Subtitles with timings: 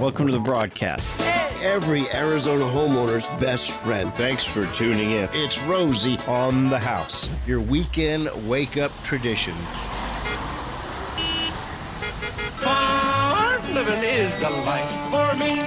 [0.00, 1.08] Welcome to the broadcast.
[1.62, 4.12] Every Arizona homeowner's best friend.
[4.14, 5.28] Thanks for tuning in.
[5.32, 7.30] It's Rosie, On the house.
[7.46, 9.54] your weekend wake up tradition.
[12.60, 15.62] Farm living is the life for me.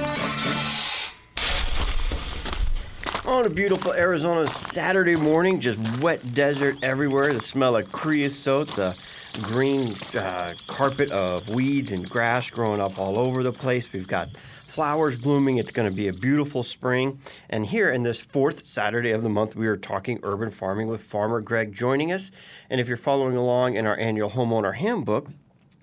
[3.25, 7.33] Oh, on a beautiful Arizona Saturday morning, just wet desert everywhere.
[7.33, 8.95] The smell of creosote, the
[9.41, 13.91] green uh, carpet of weeds and grass growing up all over the place.
[13.91, 15.57] We've got flowers blooming.
[15.57, 17.19] It's going to be a beautiful spring.
[17.50, 21.01] And here in this fourth Saturday of the month, we are talking urban farming with
[21.01, 22.32] Farmer Greg joining us.
[22.69, 25.27] And if you're following along in our annual homeowner handbook,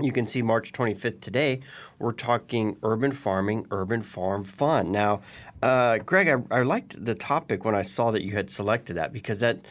[0.01, 1.61] you can see March 25th today.
[1.99, 4.91] We're talking urban farming, urban farm fun.
[4.91, 5.23] Now,
[5.63, 9.13] uh, Greg, I, I liked the topic when I saw that you had selected that
[9.13, 9.65] because that,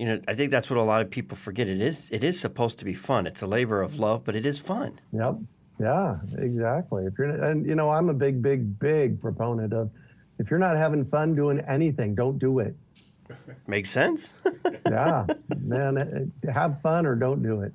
[0.00, 1.68] you know, I think that's what a lot of people forget.
[1.68, 3.26] It is it is supposed to be fun.
[3.26, 4.98] It's a labor of love, but it is fun.
[5.12, 5.36] Yep.
[5.78, 7.04] Yeah, exactly.
[7.04, 9.90] If you're and you know, I'm a big, big, big proponent of
[10.38, 12.74] if you're not having fun doing anything, don't do it.
[13.66, 14.32] Makes sense.
[14.90, 15.26] Yeah,
[15.56, 17.72] man, eh, have fun or don't do it.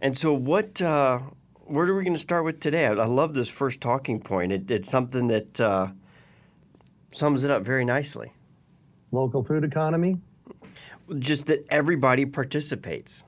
[0.00, 0.80] and so, what?
[0.80, 1.18] Uh,
[1.64, 2.86] where are we going to start with today?
[2.86, 4.52] I, I love this first talking point.
[4.52, 5.88] It, it's something that uh,
[7.10, 8.32] sums it up very nicely.
[9.10, 10.18] Local food economy.
[11.18, 13.22] Just that everybody participates.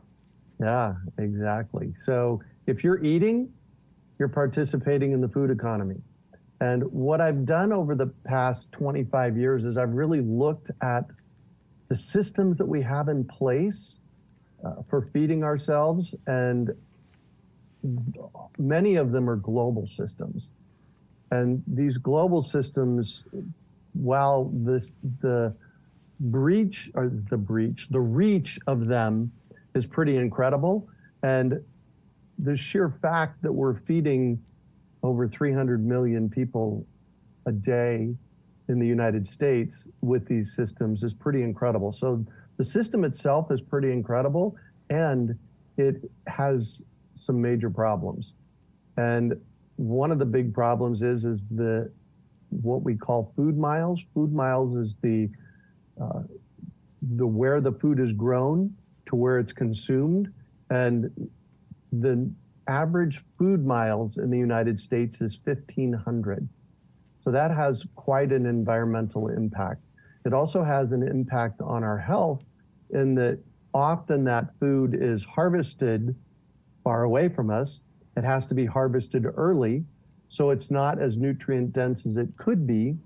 [0.60, 1.92] Yeah, exactly.
[2.04, 3.52] So if you're eating,
[4.18, 6.00] you're participating in the food economy.
[6.60, 11.04] And what I've done over the past 25 years is I've really looked at
[11.88, 14.00] the systems that we have in place
[14.64, 16.70] uh, for feeding ourselves, and
[18.58, 20.52] many of them are global systems.
[21.30, 23.24] And these global systems,
[23.92, 25.54] while this, the
[26.20, 29.30] breach or the breach, the reach of them
[29.74, 30.88] is pretty incredible.
[31.22, 31.62] And
[32.38, 34.40] the sheer fact that we're feeding
[35.02, 36.86] over 300 million people
[37.46, 38.14] a day
[38.68, 41.92] in the United States with these systems is pretty incredible.
[41.92, 42.24] So
[42.56, 44.56] the system itself is pretty incredible
[44.90, 45.38] and
[45.76, 46.82] it has
[47.14, 48.34] some major problems.
[48.96, 49.34] And
[49.76, 51.90] one of the big problems is is the
[52.50, 54.04] what we call food miles.
[54.14, 55.28] Food miles is the
[56.00, 56.22] uh,
[57.16, 58.74] the where the food is grown
[59.06, 60.32] to where it's consumed,
[60.70, 61.10] and
[61.92, 62.30] the
[62.68, 66.48] average food miles in the United States is 1,500.
[67.20, 69.82] So that has quite an environmental impact.
[70.24, 72.42] It also has an impact on our health
[72.90, 73.38] in that
[73.74, 76.14] often that food is harvested
[76.84, 77.80] far away from us.
[78.16, 79.84] It has to be harvested early,
[80.28, 82.96] so it's not as nutrient dense as it could be.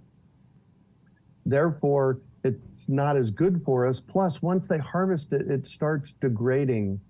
[1.45, 4.01] Therefore, it's not as good for us.
[4.01, 7.01] Plus, once they harvest it, it starts degrading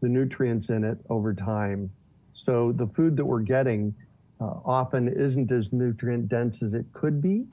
[0.00, 1.90] the nutrients in it over time.
[2.32, 3.94] So the food that we're getting
[4.40, 7.46] uh, often isn't as nutrient dense as it could be.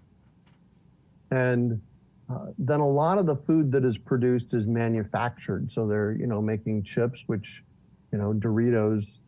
[1.31, 1.81] And
[2.31, 5.71] uh, then a lot of the food that is produced is manufactured.
[5.71, 7.63] So they're, you know, making chips, which,
[8.11, 9.19] you know, Doritos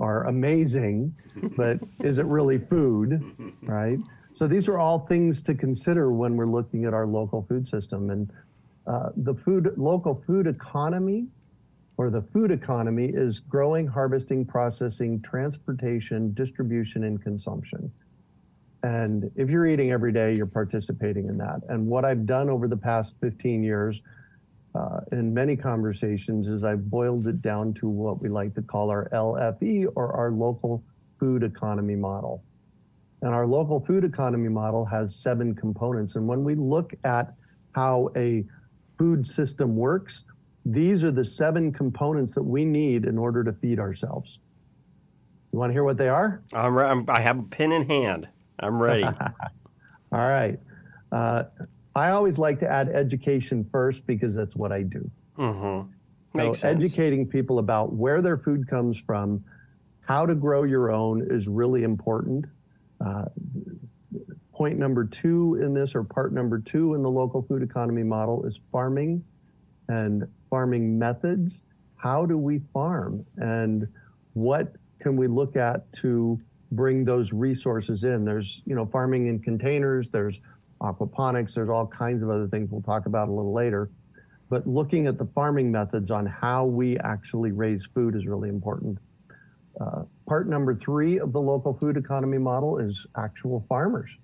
[0.00, 1.14] are amazing,
[1.56, 3.22] but is it really food,
[3.62, 3.98] right?
[4.36, 8.10] So these are all things to consider when we're looking at our local food system.
[8.10, 8.30] And
[8.86, 11.28] uh, the food, local food economy
[11.96, 17.90] or the food economy is growing, harvesting, processing, transportation, distribution, and consumption.
[18.82, 21.62] And if you're eating every day, you're participating in that.
[21.70, 24.02] And what I've done over the past 15 years
[24.74, 28.90] uh, in many conversations is I've boiled it down to what we like to call
[28.90, 30.84] our LFE or our local
[31.18, 32.42] food economy model.
[33.22, 36.16] And our local food economy model has seven components.
[36.16, 37.34] And when we look at
[37.72, 38.44] how a
[38.98, 40.24] food system works,
[40.64, 44.38] these are the seven components that we need in order to feed ourselves.
[45.52, 46.42] You want to hear what they are?
[46.52, 48.28] I'm, re- I'm, I have a pen in hand.
[48.58, 49.04] I'm ready.
[49.04, 49.14] All
[50.12, 50.58] right.
[51.12, 51.44] Uh,
[51.94, 55.10] I always like to add education first because that's what I do.
[55.38, 55.90] mm-hmm.
[56.38, 56.64] So sense.
[56.82, 59.42] educating people about where their food comes from,
[60.00, 62.44] how to grow your own is really important.
[64.52, 68.46] Point number two in this, or part number two in the local food economy model,
[68.46, 69.22] is farming
[69.88, 71.64] and farming methods.
[71.96, 73.86] How do we farm, and
[74.32, 76.40] what can we look at to
[76.72, 78.24] bring those resources in?
[78.24, 80.08] There's, you know, farming in containers.
[80.08, 80.40] There's
[80.80, 81.54] aquaponics.
[81.54, 83.90] There's all kinds of other things we'll talk about a little later.
[84.48, 88.98] But looking at the farming methods on how we actually raise food is really important.
[89.80, 94.16] Uh, part number three of the local food economy model is actual farmers.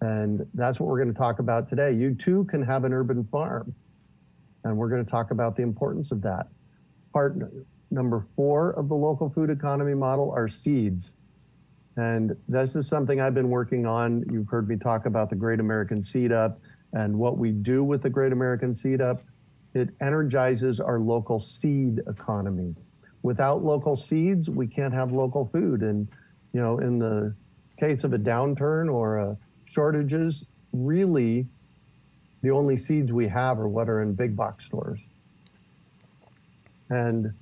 [0.00, 1.92] And that's what we're going to talk about today.
[1.92, 3.74] You too can have an urban farm.
[4.64, 6.48] And we're going to talk about the importance of that.
[7.12, 11.14] Part n- number four of the local food economy model are seeds.
[11.96, 14.24] And this is something I've been working on.
[14.30, 16.60] You've heard me talk about the Great American Seed Up
[16.92, 19.22] and what we do with the Great American Seed Up.
[19.74, 22.74] It energizes our local seed economy.
[23.22, 25.82] Without local seeds, we can't have local food.
[25.82, 26.08] And,
[26.52, 27.34] you know, in the
[27.78, 29.36] case of a downturn or a
[29.66, 31.46] shortages, really
[32.42, 35.00] the only seeds we have are what are in big box stores.
[36.90, 37.32] And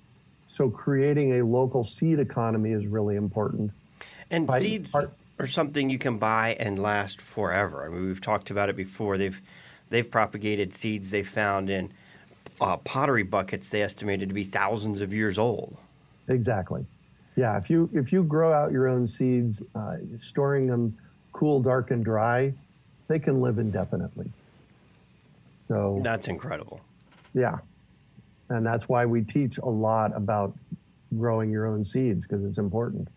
[0.49, 3.73] so creating a local seed economy is really important.
[4.31, 7.84] And By- seeds are- are something you can buy and last forever.
[7.84, 9.19] I mean, we've talked about it before.
[9.19, 9.40] They've
[9.88, 11.93] they've propagated seeds they found in
[12.61, 13.69] uh, pottery buckets.
[13.69, 15.76] They estimated to be thousands of years old.
[16.29, 16.85] Exactly.
[17.37, 20.97] Yeah, if you if you grow out your own seeds, uh, storing them
[21.32, 22.53] cool, dark, and dry,
[23.08, 24.31] they can live indefinitely.
[25.69, 26.81] So That's incredible.
[27.35, 27.58] yeah,
[28.49, 30.56] and that's why we teach a lot about
[31.19, 33.09] growing your own seeds because it's important.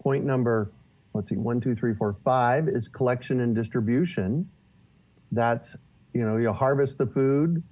[0.00, 0.70] Point number,
[1.14, 4.48] let's see, one, two, three, four, five is collection and distribution.
[5.32, 5.74] That's
[6.12, 7.62] you know you harvest the food,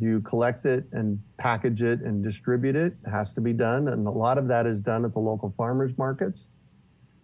[0.00, 2.94] you collect it and package it and distribute it.
[3.04, 5.54] It has to be done, and a lot of that is done at the local
[5.56, 6.46] farmers markets.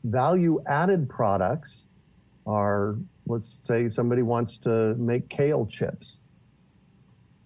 [0.04, 1.86] Value added products
[2.46, 6.20] are, let's say somebody wants to make kale chips.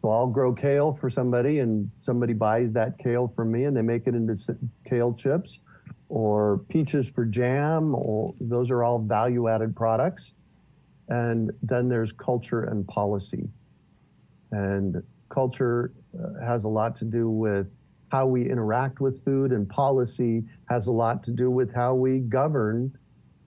[0.03, 3.83] So I'll grow kale for somebody, and somebody buys that kale from me, and they
[3.83, 4.57] make it into
[4.89, 5.61] kale chips,
[6.09, 7.95] or peaches for jam.
[7.95, 10.35] Or those are all value-added products.
[11.09, 13.49] And then there's culture and policy,
[14.53, 17.69] and culture uh, has a lot to do with
[18.11, 22.21] how we interact with food, and policy has a lot to do with how we
[22.21, 22.97] govern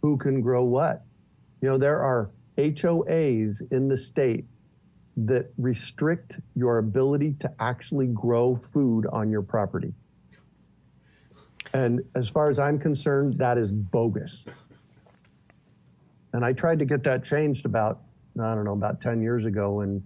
[0.02, 1.06] who can grow what.
[1.62, 4.46] You know, there are HOAs in the state
[5.26, 9.94] that restrict your ability to actually grow food on your property.
[11.74, 14.48] And as far as I'm concerned, that is bogus.
[16.34, 18.02] And I tried to get that changed about,
[18.40, 19.82] I don't know, about 10 years ago.
[19.82, 20.04] And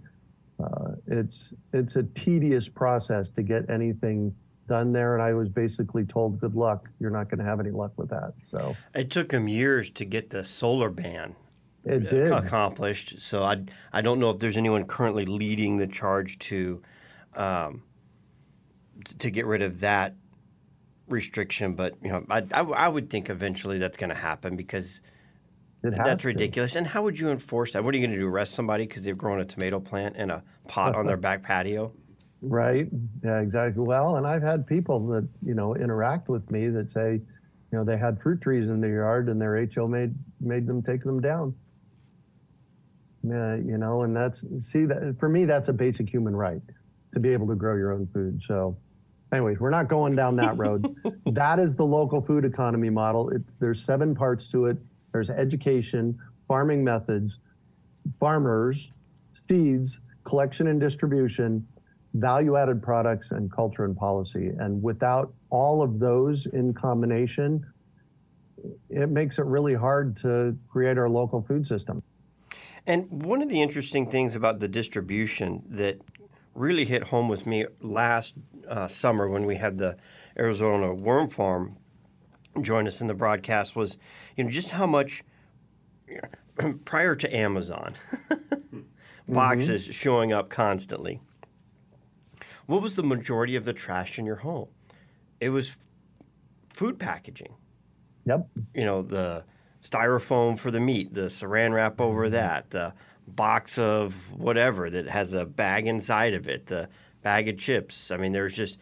[0.59, 4.35] uh, it's, it's a tedious process to get anything
[4.67, 5.15] done there.
[5.15, 6.89] And I was basically told, good luck.
[6.99, 8.33] You're not going to have any luck with that.
[8.41, 11.35] So It took them years to get the solar ban
[11.85, 12.31] it did.
[12.31, 13.21] accomplished.
[13.21, 16.81] So I I don't know if there's anyone currently leading the charge to
[17.35, 17.83] um,
[19.19, 20.15] to get rid of that
[21.09, 21.75] restriction.
[21.75, 25.01] But you know, I I, I would think eventually that's going to happen because
[25.83, 26.75] that's ridiculous.
[26.75, 27.83] And how would you enforce that?
[27.83, 28.27] What are you going to do?
[28.27, 31.91] Arrest somebody because they've grown a tomato plant in a pot on their back patio?
[32.41, 32.87] Right.
[33.23, 33.83] Yeah, exactly.
[33.83, 37.83] Well, and I've had people that, you know, interact with me that say, you know,
[37.83, 41.21] they had fruit trees in their yard and their HO made made them take them
[41.21, 41.55] down.
[43.23, 46.61] Yeah, you know, and that's see that for me that's a basic human right
[47.13, 48.41] to be able to grow your own food.
[48.45, 48.77] So
[49.31, 50.85] anyways, we're not going down that road.
[51.27, 53.29] that is the local food economy model.
[53.29, 54.77] It's there's seven parts to it.
[55.13, 56.17] There's education,
[56.47, 57.39] farming methods,
[58.19, 58.91] farmers,
[59.47, 61.65] seeds, collection and distribution,
[62.15, 64.51] value added products, and culture and policy.
[64.59, 67.65] And without all of those in combination,
[68.89, 72.01] it makes it really hard to create our local food system.
[72.85, 75.99] And one of the interesting things about the distribution that
[76.53, 78.35] really hit home with me last
[78.67, 79.97] uh, summer when we had the
[80.37, 81.77] Arizona Worm Farm
[82.61, 83.97] join us in the broadcast was,
[84.35, 85.23] you know, just how much
[86.85, 87.93] prior to Amazon
[88.29, 88.79] mm-hmm.
[89.27, 91.21] boxes showing up constantly.
[92.65, 94.69] What was the majority of the trash in your home?
[95.39, 95.77] It was
[96.73, 97.55] food packaging
[98.25, 98.47] Yep.
[98.73, 99.43] you know the
[99.81, 102.35] styrofoam for the meat, the saran wrap over mm-hmm.
[102.35, 102.93] that, the
[103.27, 106.87] box of whatever that has a bag inside of it, the
[107.21, 108.11] bag of chips.
[108.11, 108.77] I mean, there's just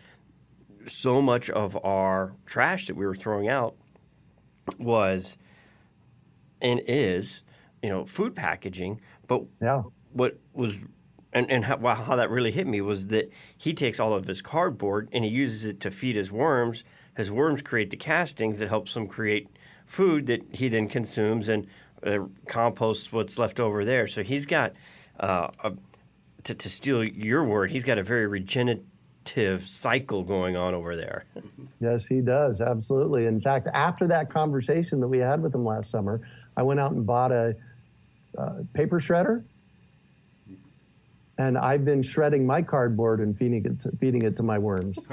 [0.88, 3.76] so much of our trash that we were throwing out
[4.78, 5.38] was
[6.62, 7.44] and is,
[7.82, 9.02] you know, food packaging.
[9.28, 9.84] But Yeah.
[10.14, 10.84] what was
[11.34, 14.42] and, and how, how that really hit me was that he takes all of his
[14.42, 16.84] cardboard and he uses it to feed his worms.
[17.16, 19.50] His worms create the castings that helps him create
[19.86, 21.68] food that he then consumes and
[22.06, 24.08] uh, composts what's left over there.
[24.08, 24.74] So he's got,
[25.20, 25.74] uh, a,
[26.44, 28.84] to, to steal your word, he's got a very regenerative
[29.66, 31.26] cycle going on over there.
[31.80, 32.62] Yes, he does.
[32.62, 33.26] Absolutely.
[33.26, 36.22] In fact, after that conversation that we had with him last summer,
[36.56, 37.56] I went out and bought a
[38.38, 39.44] uh, paper shredder.
[41.40, 45.10] And I've been shredding my cardboard and feeding it to, feeding it to my worms.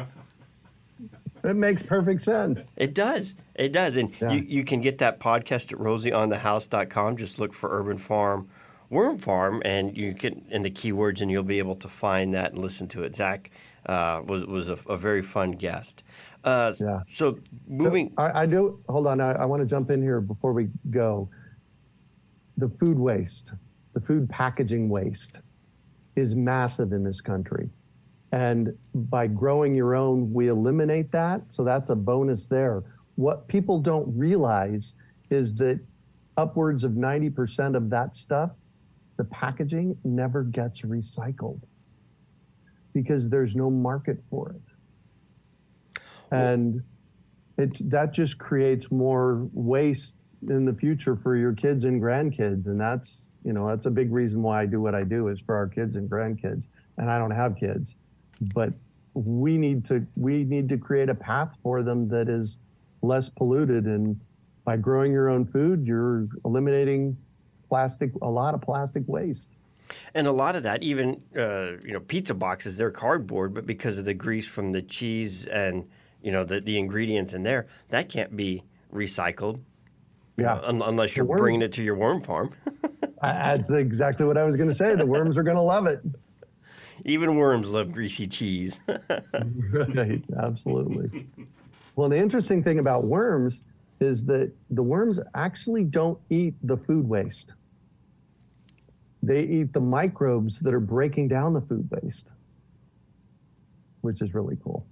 [1.44, 2.70] it makes perfect sense.
[2.76, 3.34] It does.
[3.54, 3.96] It does.
[3.96, 4.32] And Yeah.
[4.32, 7.16] you, you can get that podcast at rosieonthehouse.com.
[7.16, 8.48] Just look for Urban Farm
[8.90, 12.52] Worm Farm and you can in the keywords and you'll be able to find that
[12.52, 13.14] and listen to it.
[13.14, 13.50] Zach
[13.86, 16.02] uh, was, was a, a very fun guest.
[16.44, 17.00] Uh, Yeah.
[17.08, 18.12] So moving.
[18.16, 18.82] I, I do.
[18.88, 19.20] Hold on.
[19.20, 21.28] I, I want to jump in here before we go.
[22.56, 23.52] The food waste,
[23.92, 25.40] the food packaging waste
[26.16, 27.70] is massive in this country.
[28.32, 31.42] And by growing your own, we eliminate that.
[31.48, 32.82] So that's a bonus there.
[33.14, 34.94] What people don't realize
[35.30, 35.80] is that
[36.36, 38.50] upwards of 90% of that stuff,
[39.16, 41.60] the packaging never gets recycled
[43.02, 45.94] because there's no market for it.
[46.32, 46.82] And
[47.56, 52.66] it that just creates more waste in the future for your kids and grandkids.
[52.66, 55.38] And that's you know that's a big reason why I do what I do is
[55.40, 56.66] for our kids and grandkids.
[56.96, 57.94] And I don't have kids.
[58.52, 58.72] But
[59.14, 62.58] we need to we need to create a path for them that is
[63.02, 63.84] less polluted.
[63.84, 64.20] And
[64.64, 67.16] by growing your own food you're eliminating
[67.68, 69.48] plastic a lot of plastic waste
[70.14, 73.98] And a lot of that, even uh, you know, pizza boxes, they're cardboard, but because
[73.98, 75.88] of the grease from the cheese and
[76.22, 79.60] you know the, the ingredients in there, that can't be recycled.
[80.36, 80.60] Yeah.
[80.62, 82.52] un- unless you're bringing it to your worm farm.
[83.22, 86.00] that's exactly what I was going to say the worms are going to love it
[87.04, 88.80] even worms love greasy cheese.
[89.70, 91.26] Right, absolutely.
[91.96, 93.62] Well, the interesting thing about worms
[94.00, 97.52] is that the worms actually don't eat the food waste.
[99.28, 102.30] They eat the microbes that are breaking down the food waste,
[104.00, 104.86] which is really cool.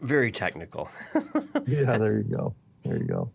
[0.00, 0.88] Very technical.
[1.66, 2.54] Yeah, there you go.
[2.84, 3.30] There you go.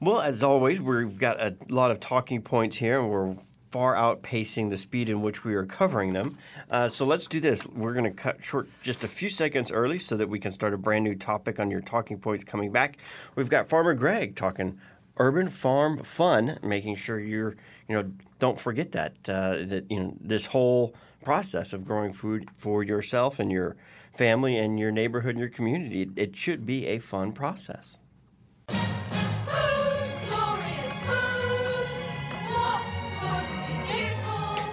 [0.00, 3.34] Well, as always, we've got a lot of talking points here, and we're
[3.70, 6.38] far outpacing the speed in which we are covering them.
[6.70, 7.66] Uh, so let's do this.
[7.66, 10.72] We're going to cut short just a few seconds early so that we can start
[10.72, 12.96] a brand new topic on your talking points coming back.
[13.34, 14.80] We've got Farmer Greg talking
[15.18, 17.56] urban farm fun, making sure you're,
[17.88, 22.48] you know, don't forget that uh, that you know this whole process of growing food
[22.56, 23.76] for yourself and your
[24.12, 26.10] family and your neighborhood and your community.
[26.16, 27.98] It, should be a fun process.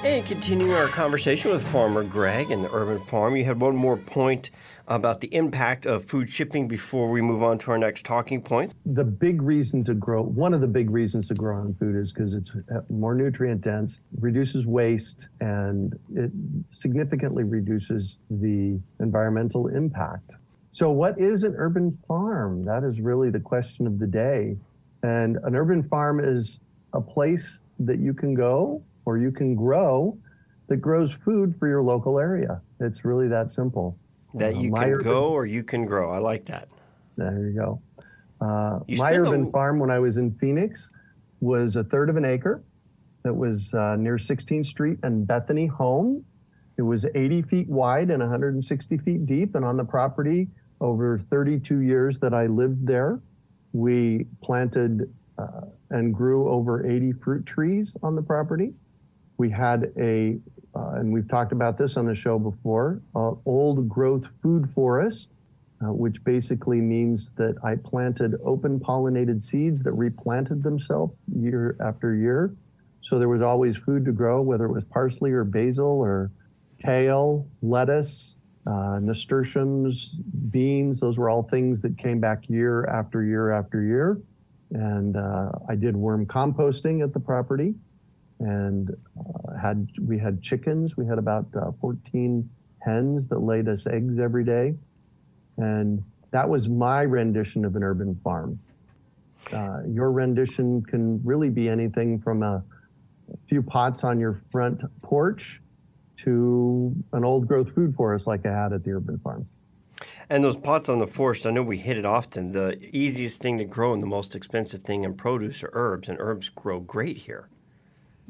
[0.04, 3.96] And continuing our conversation with Farmer Greg and the urban farm, you had one more
[3.96, 4.52] point
[4.90, 8.74] about the impact of food shipping before we move on to our next talking point.
[8.86, 12.12] the big reason to grow one of the big reasons to grow on food is
[12.12, 16.32] because it's uh, more nutrient dense reduces waste and it
[16.70, 20.32] significantly reduces the environmental impact.
[20.72, 22.66] So what is an urban farm?
[22.66, 24.58] That is really the question of the day.
[25.02, 26.60] And an urban farm is
[26.92, 30.18] a place that you can go or you can grow
[30.68, 33.98] that grows food for your local area it's really that simple
[34.36, 36.10] That Uh, you can urban- go or you can grow.
[36.12, 36.68] I like that.
[37.18, 37.80] there you go.
[38.42, 40.90] Uh, You my spend a urban farm when I was in Phoenix
[41.40, 42.64] was a third of an acre.
[43.24, 46.26] That was uh, near 16th Street and Bethany Home.
[46.78, 49.54] It was 80 feet wide and 160 feet deep.
[49.56, 50.50] And on the property,
[50.82, 53.20] over 32 years that I lived there,
[53.72, 58.74] we planted uh, and grew over 80 fruit trees on the property.
[59.38, 60.38] We had a,
[60.76, 65.32] uh, and we've talked about this on the show before, uh, old growth food forest,
[65.82, 72.16] uh, which basically means that I planted open pollinated seeds that replanted themselves year after
[72.16, 72.56] year.
[73.02, 76.32] So there was always food to grow, whether it was parsley or basil or
[76.82, 78.36] kale, lettuce,
[78.66, 80.12] uh, nasturtiums,
[80.52, 81.00] beans.
[81.00, 84.22] Those were all things that came back year after year after year.
[84.72, 87.76] And uh, I did worm composting at the property
[88.44, 90.98] and uh, had we had chickens.
[90.98, 92.48] We had about uh, 14
[92.80, 94.76] hens that laid us eggs every day,
[95.58, 98.60] and that was my rendition of an urban farm.
[99.52, 102.64] Uh, your rendition can really be anything from a
[103.48, 105.62] few pots on your front porch
[106.18, 109.48] to an old growth food forest like I had at the urban farm.
[110.30, 112.52] And those pots on the forest, I know we hit it often.
[112.52, 116.18] The easiest thing to grow and the most expensive thing in produce are herbs, and
[116.20, 117.48] herbs grow great here.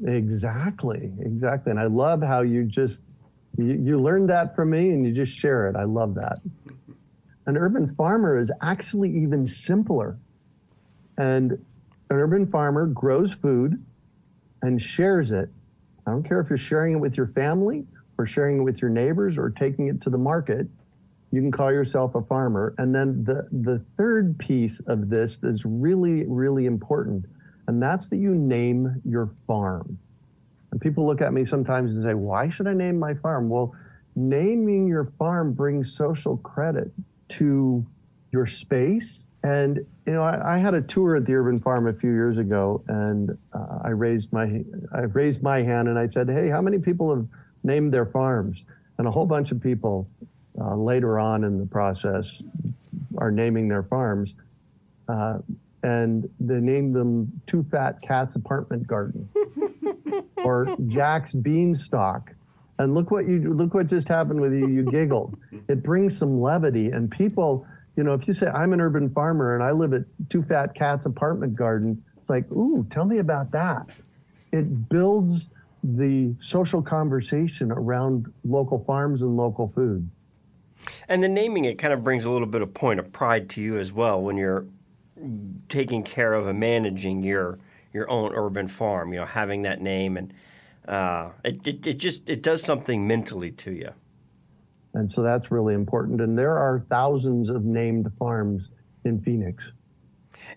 [0.02, 1.70] Exactly, exactly.
[1.70, 3.00] And I love how you just
[3.56, 5.76] you, you learned that from me and you just share it.
[5.76, 6.38] I love that.
[7.46, 10.18] An urban farmer is actually even simpler.
[11.16, 13.84] And an urban farmer grows food
[14.62, 15.48] and shares it.
[16.06, 17.86] I don't care if you're sharing it with your family
[18.18, 20.66] or sharing it with your neighbors or taking it to the market.
[21.30, 22.74] You can call yourself a farmer.
[22.78, 27.26] And then the, the third piece of this is really, really important
[27.66, 29.98] and that's that you name your farm.
[30.70, 33.48] And people look at me sometimes and say, Why should I name my farm?
[33.48, 33.74] Well,
[34.16, 36.90] naming your farm brings social credit
[37.30, 37.86] to
[38.32, 39.30] your space.
[39.42, 42.38] And, you know, I, I had a tour at the urban farm a few years
[42.38, 46.60] ago and uh, I raised my I raised my hand and I said, Hey, how
[46.60, 47.26] many people have
[47.62, 48.62] named their farms?
[48.98, 50.08] And a whole bunch of people
[50.60, 52.42] uh, later on in the process
[53.18, 54.36] are naming their farms,
[55.08, 55.38] uh,
[55.84, 59.28] and they named them Two Fat Cats Apartment Garden
[60.38, 62.34] or Jack's Beanstalk.
[62.78, 64.66] And look what you look what just happened with you.
[64.66, 65.36] You giggled.
[65.68, 69.54] It brings some levity, and people, you know, if you say I'm an urban farmer
[69.54, 73.52] and I live at Two Fat Cats Apartment Garden, it's like, ooh, tell me about
[73.52, 73.86] that.
[74.52, 75.50] It builds
[75.84, 80.08] the social conversation around local farms and local food.
[81.08, 83.60] And the naming it kind of brings a little bit of point of pride to
[83.60, 84.64] you as well when you're
[85.68, 87.58] taking care of and managing your
[87.92, 89.12] your own urban farm.
[89.12, 90.32] You know, having that name and
[90.88, 93.90] uh, it, it it just it does something mentally to you.
[94.94, 96.20] And so that's really important.
[96.20, 98.70] And there are thousands of named farms
[99.04, 99.72] in Phoenix.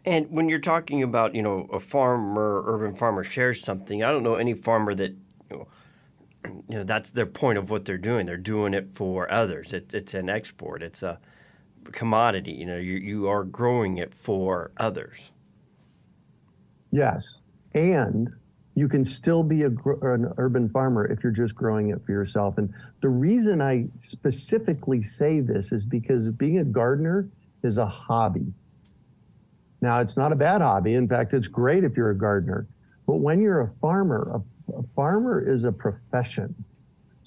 [0.05, 4.23] And when you're talking about, you know, a farmer, urban farmer shares something, I don't
[4.23, 5.11] know any farmer that,
[5.49, 5.67] you know,
[6.69, 8.25] you know, that's their point of what they're doing.
[8.25, 9.73] They're doing it for others.
[9.73, 10.83] It's it's an export.
[10.83, 11.19] It's a
[11.91, 12.51] commodity.
[12.51, 15.31] You know, you you are growing it for others.
[16.91, 17.39] Yes.
[17.73, 18.29] And
[18.75, 19.69] you can still be a,
[20.01, 22.57] an urban farmer if you're just growing it for yourself.
[22.57, 27.27] And the reason I specifically say this is because being a gardener
[27.63, 28.53] is a hobby.
[29.81, 30.93] Now, it's not a bad hobby.
[30.93, 32.67] In fact, it's great if you're a gardener.
[33.07, 36.53] But when you're a farmer, a, a farmer is a profession.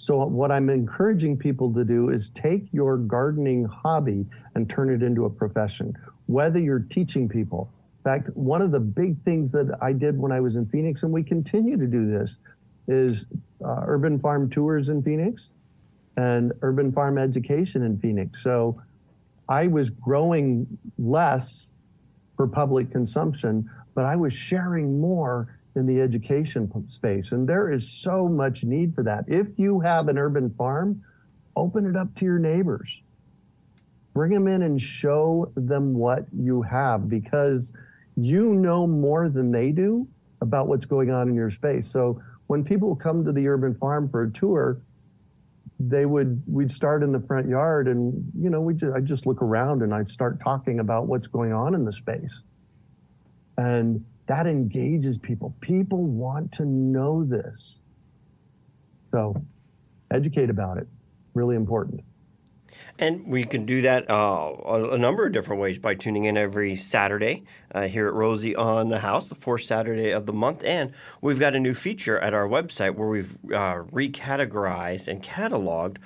[0.01, 5.03] So, what I'm encouraging people to do is take your gardening hobby and turn it
[5.03, 7.71] into a profession, whether you're teaching people.
[7.99, 11.03] In fact, one of the big things that I did when I was in Phoenix,
[11.03, 12.39] and we continue to do this,
[12.89, 13.27] is
[13.63, 15.53] uh, urban farm tours in Phoenix
[16.17, 18.43] and urban farm education in Phoenix.
[18.43, 18.81] So,
[19.51, 20.67] I was growing
[20.97, 21.73] less
[22.39, 27.33] for public consumption, but I was sharing more in the education space.
[27.33, 29.25] And there is so much need for that.
[29.29, 31.03] If you have an urban farm,
[31.57, 33.03] open it up to your neighbors.
[34.13, 37.73] Bring them in and show them what you have because
[38.17, 40.09] you know more than they do
[40.41, 41.89] about what's going on in your space.
[41.89, 44.81] So when people come to the urban farm for a tour,
[45.79, 49.25] they would we'd start in the front yard and you know we just I just
[49.25, 52.43] look around and I'd start talking about what's going on in the space.
[53.57, 55.55] And that engages people.
[55.61, 57.81] People want to know this.
[59.11, 59.43] So
[60.11, 60.87] educate about it.
[61.35, 62.03] Really important.
[62.99, 66.77] And we can do that uh, a, number of different ways by tuning in every
[66.77, 70.63] Saturday uh, here at Rosie on the House, the fourth Saturday of the month.
[70.65, 75.97] And we've got a new feature at our website where we've uh, recategorized and cataloged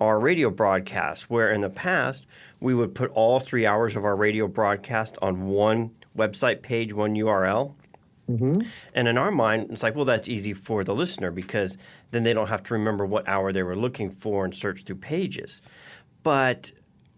[0.00, 2.26] our radio broadcasts, where in the past
[2.60, 7.14] we would put all three hours of our radio broadcast on one website page, one
[7.14, 7.74] URL.
[8.30, 8.62] Mm-hmm.
[8.94, 11.76] And in our mind, it's like, well, that's easy for the listener because
[12.10, 14.96] then they don't have to remember what hour they were looking for and search through
[14.96, 15.60] pages.
[16.22, 16.72] But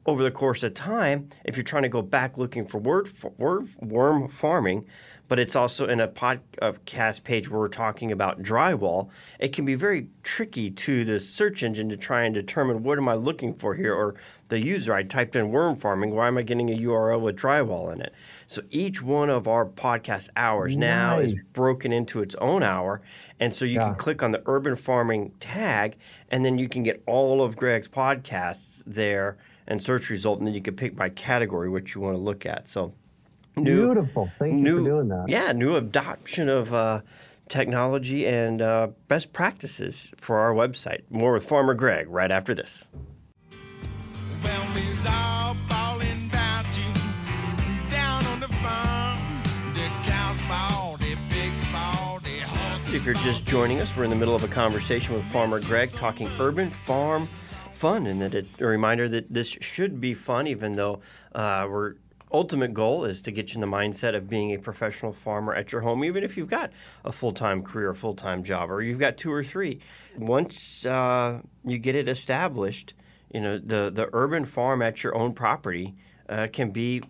[0.07, 3.33] over the course of time, if you're trying to go back looking for word, for
[3.39, 4.87] word worm farming,
[5.29, 9.09] but it's also in a podcast page where we're talking about drywall,
[9.41, 13.09] it can be very tricky to the search engine to try and determine what am
[13.09, 14.15] I looking for here, or
[14.49, 14.95] the user.
[14.95, 16.15] I typed in worm farming.
[16.15, 18.15] Why am I getting a URL with drywall in it?
[18.47, 23.03] So each one of our podcast hours now is broken into its own hour,
[23.41, 23.87] and so you Yeah.
[23.87, 25.97] can click on the urban farming tag,
[26.31, 30.55] and then you can get all of Greg's podcasts there and search result, and then
[30.55, 32.69] you can pick by category what you want to look at.
[32.69, 32.95] So
[33.57, 34.31] new, Beautiful.
[34.38, 35.29] Thank you new, for doing that.
[35.29, 37.01] Yeah, new adoption of uh,
[37.49, 41.03] technology and uh, best practices for our website.
[41.11, 42.88] More with Farmer Greg right after this.
[44.45, 46.85] Well, we's all ballin' about you
[47.88, 49.42] down on the farm.
[49.73, 52.92] The cows ball, the pigs ball, the horses.
[52.92, 55.90] If you're just joining us, we're in the middle of a conversation with Farmer Greg
[55.90, 57.29] talking urban farm
[57.73, 60.95] fun, and that it, a reminder that this should be fun, even though
[61.35, 61.97] uh, our
[62.33, 65.73] ultimate goal is to get you in the mindset of being a professional farmer at
[65.73, 66.73] your home, even if you've got
[67.05, 69.81] a full time career, full time job, or you've got two or three.
[70.17, 72.95] Once uh, you get it established,
[73.33, 75.95] you know the the urban farm at your own property
[76.29, 77.03] uh, can be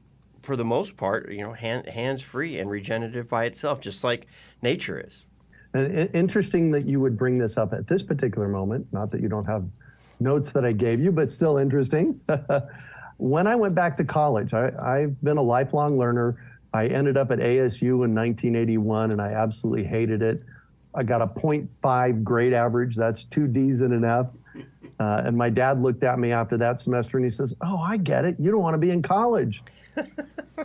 [0.46, 4.28] for the most part, you know, hand, hands free and regenerative by itself, just like
[4.62, 5.26] nature is.
[5.74, 8.86] And interesting that you would bring this up at this particular moment.
[8.92, 9.64] Not that you don't have
[10.20, 12.20] notes that I gave you, but still interesting.
[13.18, 16.36] when I went back to college, I, I've been a lifelong learner.
[16.74, 20.42] I ended up at ASU in 1981 and I absolutely hated it.
[20.94, 22.96] I got a 0.5 grade average.
[22.96, 24.26] That's two D's and an F.
[24.98, 27.98] Uh, and my dad looked at me after that semester and he says, Oh, I
[27.98, 28.36] get it.
[28.38, 29.62] You don't want to be in college.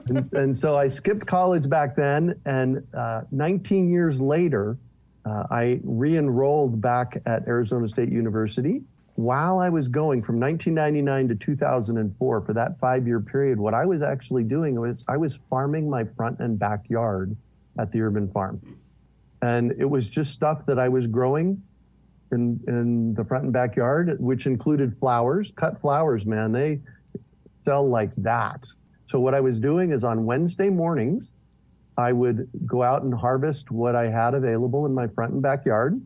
[0.07, 2.39] and, and so I skipped college back then.
[2.45, 4.77] And uh, 19 years later,
[5.25, 8.81] uh, I re enrolled back at Arizona State University
[9.23, 13.85] while I was going from 1999 to 2004 for that five year period, what I
[13.85, 17.35] was actually doing was I was farming my front and backyard
[17.79, 18.61] at the urban farm.
[19.41, 21.61] And it was just stuff that I was growing
[22.31, 26.51] in, in the front and backyard, which included flowers, cut flowers, man.
[26.51, 26.79] They
[27.65, 28.65] sell like that.
[29.07, 31.31] So what I was doing is on Wednesday mornings,
[31.97, 36.01] I would go out and harvest what I had available in my front and backyard.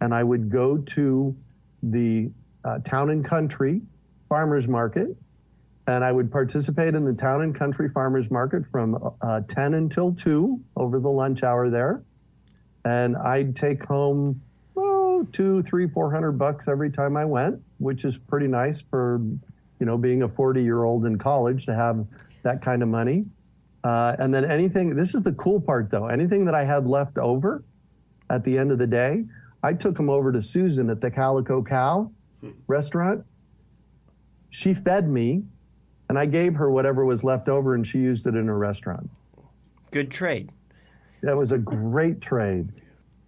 [0.00, 1.36] And I would go to
[1.82, 2.30] the
[2.66, 3.80] uh, town and country
[4.28, 5.16] farmers market
[5.86, 10.12] and I would participate in the town and country farmers market from uh, 10 until
[10.12, 12.02] 2 over the lunch hour there.
[12.84, 14.40] And I'd take home,
[14.76, 19.20] oh, two, three, four hundred bucks every time I went, which is pretty nice for,
[19.80, 22.04] you know, being a 40 year old in college to have
[22.42, 23.24] that kind of money.
[23.84, 27.18] Uh, and then anything, this is the cool part though, anything that I had left
[27.18, 27.62] over
[28.30, 29.24] at the end of the day,
[29.62, 32.10] I took them over to Susan at the Calico Cow
[32.66, 33.24] restaurant.
[34.50, 35.44] She fed me
[36.08, 39.10] and I gave her whatever was left over and she used it in her restaurant.
[39.90, 40.52] Good trade.
[41.22, 42.72] That was a great trade.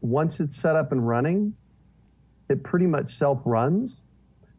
[0.01, 1.55] Once it's set up and running,
[2.49, 4.03] it pretty much self runs.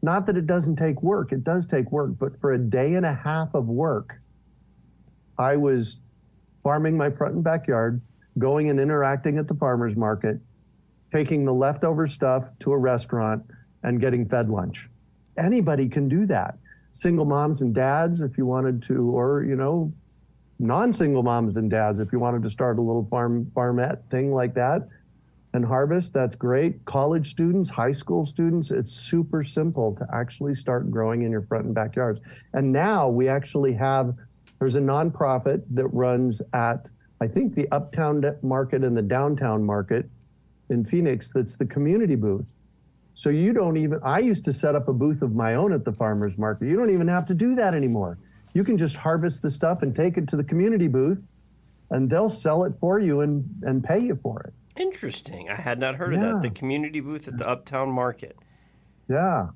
[0.02, 3.04] Not that it doesn't take work, it does take work, but for a day and
[3.04, 4.20] a half of work,
[5.38, 6.00] I was
[6.62, 8.00] farming my front and backyard,
[8.38, 10.38] going and interacting at the farmer's market,
[11.12, 13.42] taking the leftover stuff to a restaurant,
[13.82, 14.88] and getting fed lunch.
[15.38, 16.58] Anybody can do that.
[16.90, 19.92] Single moms and dads, if you wanted to, or, you know,
[20.60, 24.52] non-single moms and dads if you wanted to start a little farm farmette thing like
[24.52, 24.86] that
[25.54, 30.90] and harvest that's great college students high school students it's super simple to actually start
[30.90, 32.20] growing in your front and backyards
[32.52, 34.14] and now we actually have
[34.58, 36.90] there's a nonprofit that runs at
[37.22, 40.10] i think the uptown market and the downtown market
[40.68, 42.44] in phoenix that's the community booth
[43.20, 45.84] so you don't even i used to set up a booth of my own at
[45.84, 48.18] the farmers market you don't even have to do that anymore
[48.52, 51.18] you can just harvest the stuff and take it to the community booth
[51.90, 54.54] and they'll sell it for you and, and pay you for it.
[54.80, 55.50] Interesting.
[55.50, 56.42] I had not heard of that.
[56.42, 58.36] The community booth at the Uptown Market.
[59.08, 59.48] Yeah,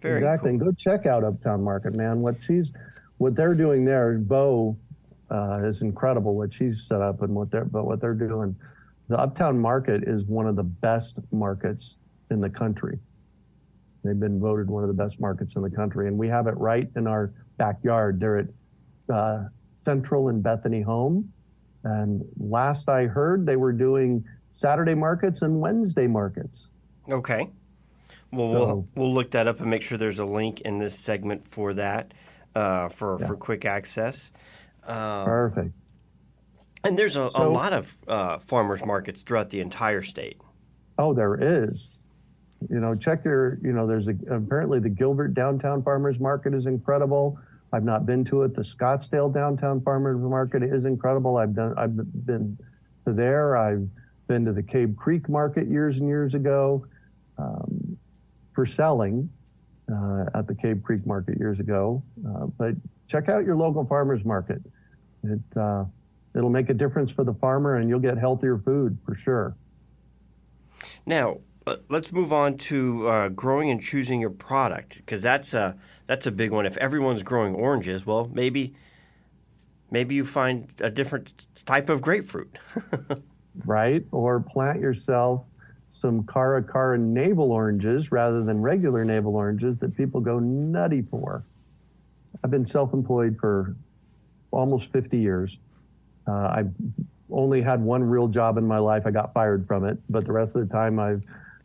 [0.00, 0.50] Very exactly.
[0.50, 0.60] cool.
[0.60, 2.20] And go check out Uptown Market, man.
[2.20, 2.72] What she's,
[3.18, 4.76] what they're doing there, Bo,
[5.30, 6.36] uh, is incredible.
[6.36, 8.54] What she's set up and what they're, but what they're doing,
[9.08, 11.96] the Uptown Market is one of the best markets
[12.32, 12.98] in the country.
[14.02, 16.56] They've been voted one of the best markets in the country, and we have it
[16.58, 18.18] right in our backyard.
[18.18, 18.48] They're at
[19.14, 19.44] uh,
[19.76, 21.32] Central and Bethany Home,
[21.84, 26.70] and last I heard, they were doing Saturday markets and Wednesday markets.
[27.10, 27.48] Okay.
[28.32, 31.46] Well, we'll we'll look that up and make sure there's a link in this segment
[31.46, 32.12] for that,
[32.54, 33.26] uh, for Yeah.
[33.28, 34.32] for quick access.
[34.84, 35.72] Um, Perfect.
[36.82, 40.40] and there's a, a lot of uh, farmers markets throughout the entire state.
[40.98, 42.01] Oh, there is.
[42.70, 46.66] You know, check your, you know, there's a, apparently the Gilbert Downtown Farmers Market is
[46.66, 47.38] incredible.
[47.72, 48.54] I've not been to it.
[48.54, 51.38] The Scottsdale Downtown Farmers Market is incredible.
[51.38, 51.96] I've done, I've
[52.26, 52.58] been
[53.06, 53.56] to there.
[53.56, 53.88] I've
[54.26, 56.86] been to the Cave Creek Market years and years ago
[57.38, 57.96] um,
[58.54, 59.28] for selling
[59.90, 62.02] uh, at the Cave Creek Market years ago.
[62.26, 62.74] Uh, but
[63.08, 64.60] check out your local farmers market.
[65.24, 65.84] It, uh,
[66.34, 69.56] it'll make a difference for the farmer and you'll get healthier food for sure.
[71.06, 71.38] Now,
[71.88, 76.32] let's move on to uh, growing and choosing your product because that's a that's a
[76.32, 76.66] big one.
[76.66, 78.74] If everyone's growing oranges, well, maybe
[79.90, 82.58] maybe you find a different type of grapefruit.
[83.66, 84.04] right?
[84.12, 85.44] Or plant yourself
[85.92, 91.44] some Cara Cara navel oranges rather than regular navel oranges that people go nutty for.
[92.42, 93.76] I've been self employed for
[94.50, 95.58] almost 50 years.
[96.26, 96.72] Uh, I've
[97.30, 99.06] only had one real job in my life.
[99.06, 101.24] I got fired from it, but the rest of the time I've,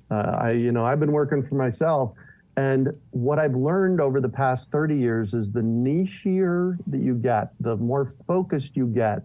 [0.10, 2.14] uh, I, you know, I've been working for myself.
[2.56, 7.52] And what I've learned over the past 30 years is the nichier that you get,
[7.60, 9.22] the more focused you get,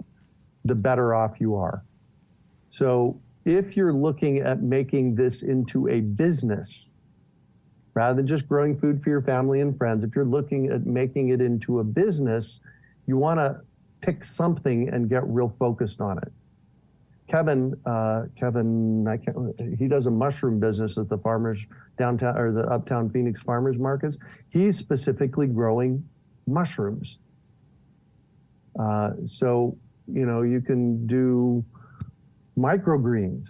[0.65, 1.83] the better off you are.
[2.69, 6.89] So if you're looking at making this into a business,
[7.95, 11.31] rather than just growing food for your family and friends, if you're looking at making
[11.31, 12.61] it into a business,
[13.07, 13.61] you want to
[14.03, 16.33] pick something and get real focused on it.
[17.33, 21.65] Kevin, uh, Kevin, I can't, he does a mushroom business at the farmers
[21.99, 24.19] downtown or the uptown Phoenix farmers markets.
[24.51, 26.05] He's specifically growing
[26.47, 27.19] mushrooms.
[28.79, 29.79] Uh, so,
[30.13, 31.65] you know, you can do
[32.59, 33.47] microgreens.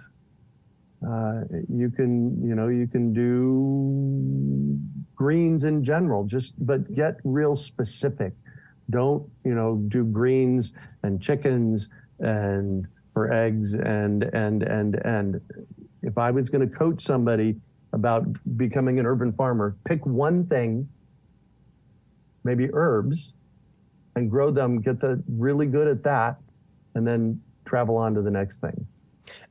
[1.04, 4.78] Uh, you can, you know, you can do
[5.16, 8.32] greens in general, just but get real specific.
[8.90, 11.88] Don't, you know, do greens and chickens
[12.20, 15.40] and for eggs and and and and
[16.02, 17.56] if I was going to coach somebody,
[17.92, 18.24] about
[18.56, 20.88] becoming an urban farmer, pick one thing,
[22.44, 23.34] maybe herbs,
[24.16, 26.38] and grow them, get the really good at that,
[26.94, 28.86] and then travel on to the next thing.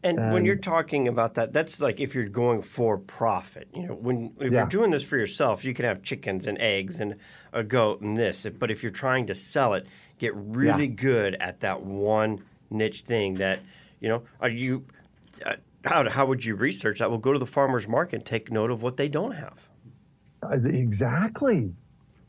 [0.04, 3.70] And when you're talking about that, that's like if you're going for profit.
[3.74, 4.60] You know, when if Yeah.
[4.60, 7.16] you're doing this for yourself, you can have chickens and eggs and
[7.54, 8.46] a goat and this.
[8.60, 13.36] But if you're trying to sell it, get really good at that one niche thing.
[13.36, 13.60] That
[14.00, 14.86] you know, are you?
[15.46, 15.56] Uh,
[15.86, 17.10] how how would you research that?
[17.10, 19.70] Well, go to the farmers market and take note of what they don't have.
[20.44, 21.72] Uh, Exactly.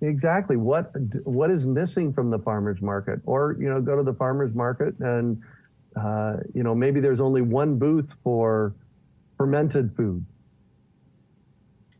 [0.02, 0.56] Exactly.
[0.56, 0.90] What
[1.24, 3.20] what is missing from the farmers market?
[3.24, 5.40] Or you know, go to the farmers market and
[5.94, 8.74] uh, you know maybe there's only one booth for
[9.38, 10.24] fermented food,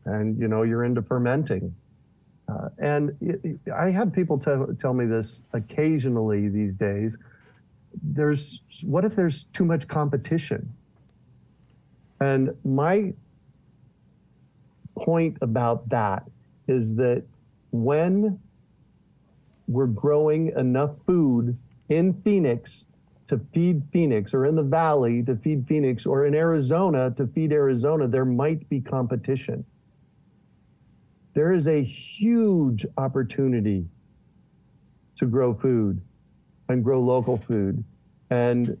[0.05, 1.73] and you know you're into fermenting.
[2.49, 7.17] Uh, and it, I have people tell tell me this occasionally these days.
[8.01, 10.73] There's what if there's too much competition?
[12.19, 13.13] And my
[14.95, 16.29] point about that
[16.67, 17.23] is that
[17.71, 18.39] when
[19.67, 21.57] we're growing enough food
[21.89, 22.85] in Phoenix
[23.27, 27.51] to feed Phoenix, or in the valley to feed Phoenix, or in Arizona to feed
[27.53, 29.65] Arizona, there might be competition.
[31.33, 33.87] There is a huge opportunity
[35.17, 36.01] to grow food
[36.69, 37.83] and grow local food.
[38.29, 38.77] And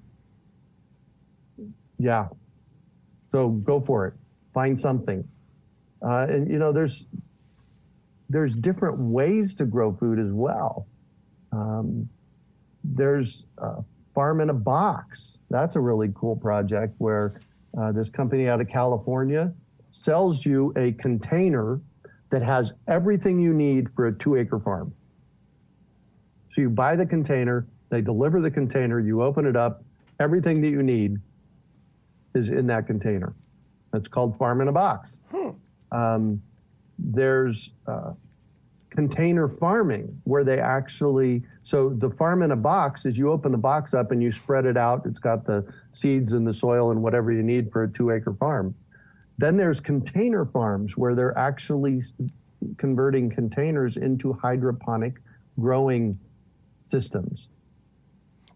[1.97, 2.27] yeah,
[3.31, 4.13] so go for it.
[4.53, 5.27] Find something.
[6.01, 7.05] Uh, and you know, there's
[8.29, 10.87] there's different ways to grow food as well.
[11.51, 12.09] Um,
[12.83, 13.45] there's
[14.13, 15.39] farm in a box.
[15.49, 17.39] That's a really cool project where
[17.77, 19.53] uh, this company out of California
[19.91, 21.79] sells you a container
[22.29, 24.93] that has everything you need for a two acre farm.
[26.53, 29.83] So you buy the container, they deliver the container, you open it up,
[30.19, 31.17] everything that you need
[32.35, 33.33] is in that container.
[33.91, 35.19] That's called farm in a box.
[35.91, 36.41] Um,
[36.97, 38.13] there's uh,
[38.89, 43.57] container farming where they actually so the farm in a box is you open the
[43.57, 47.01] box up and you spread it out it's got the seeds and the soil and
[47.01, 48.75] whatever you need for a two acre farm
[49.39, 52.01] then there's container farms where they're actually
[52.77, 55.15] converting containers into hydroponic
[55.59, 56.17] growing
[56.83, 57.49] systems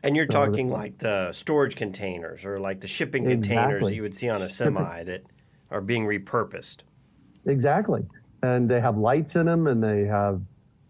[0.04, 3.96] And you're So the- talking like the storage containers or like the shipping containers that
[3.96, 5.24] you would see on a semi that
[5.72, 6.84] are being repurposed.
[7.46, 8.06] Exactly.
[8.44, 10.42] And they have lights in them and they have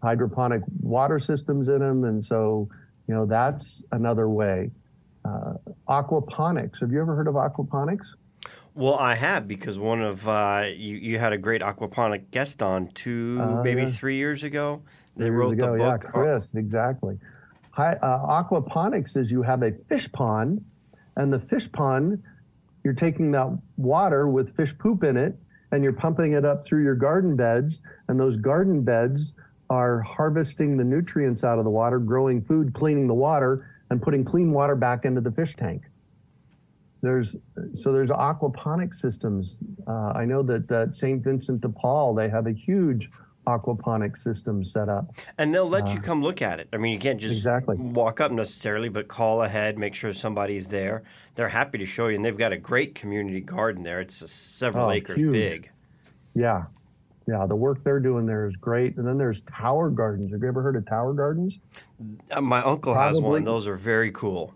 [0.02, 2.04] hydroponic water systems in them.
[2.04, 2.68] And so,
[3.06, 4.70] you know, that's another way.
[5.24, 5.54] Uh,
[5.88, 6.80] aquaponics.
[6.80, 8.08] Have you ever heard of aquaponics?
[8.74, 12.86] Well, I have because one of uh, you you had a great aquaponic guest on
[12.88, 13.88] two Uh, maybe yeah.
[13.88, 14.82] three years ago.
[15.18, 16.04] They wrote ago, the yeah, book.
[16.06, 17.18] Oh, Chris, exactly.
[17.72, 20.64] Hi, uh, aquaponics is you have a fish pond,
[21.16, 22.22] and the fish pond,
[22.84, 25.36] you're taking that water with fish poop in it,
[25.72, 29.34] and you're pumping it up through your garden beds, and those garden beds
[29.70, 34.24] are harvesting the nutrients out of the water, growing food, cleaning the water, and putting
[34.24, 35.82] clean water back into the fish tank.
[37.02, 37.36] There's
[37.74, 39.62] so there's aquaponic systems.
[39.86, 41.22] Uh, I know that at St.
[41.22, 43.10] Vincent de Paul they have a huge
[43.48, 45.14] aquaponic system set up.
[45.38, 46.68] And they'll let you come look at it.
[46.72, 47.76] I mean, you can't just Uh, Exactly.
[47.76, 51.02] walk up necessarily, but call ahead, make sure somebody's there.
[51.34, 54.00] They're happy to show you, and they've got a great community garden there.
[54.00, 55.32] It's uh, several Oh, acres huge.
[55.32, 55.70] big.
[56.34, 56.64] Yeah.
[57.26, 57.46] Yeah.
[57.46, 58.96] The work they're doing there is great.
[58.96, 60.32] And then there's tower gardens.
[60.32, 61.58] Have you ever heard of tower gardens?
[62.30, 63.22] Uh, my uncle has one.
[63.22, 63.42] Probably.
[63.44, 64.54] Those are very cool.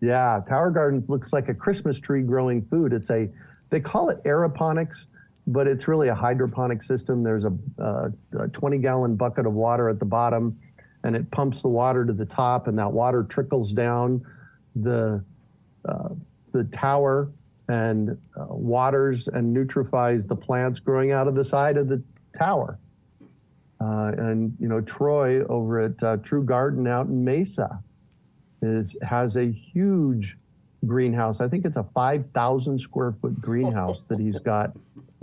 [0.00, 0.40] Yeah.
[0.48, 2.92] Tower gardens looks like a Christmas tree growing food.
[2.92, 3.28] It's a,
[3.70, 5.06] they call it aeroponics,
[5.46, 7.22] but it's really a hydroponic system.
[7.22, 10.58] There's a, uh, a 20 gallon bucket of water at the bottom
[11.02, 14.24] and it pumps the water to the top and that water trickles down
[14.74, 15.22] the,
[15.86, 16.08] uh,
[16.52, 17.30] the tower
[17.68, 22.02] and uh, waters and nutrifies the plants growing out of the side of the
[22.36, 22.78] tower.
[23.80, 27.82] Uh, and you know, Troy over at uh, True Garden out in Mesa
[28.62, 30.38] is has a huge
[30.86, 31.40] greenhouse.
[31.40, 34.72] I think it's a 5,000 square foot greenhouse that he's got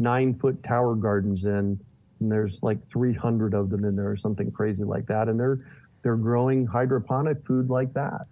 [0.01, 1.79] nine foot tower gardens in,
[2.19, 5.27] and there's like 300 of them in there or something crazy like that.
[5.27, 5.59] And they're
[6.03, 8.25] they're growing hydroponic food like that.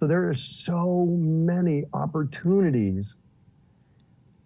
[0.00, 3.16] So there are so many opportunities